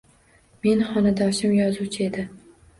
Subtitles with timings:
[0.67, 2.29] Men xonadoshim yozuvchi edi.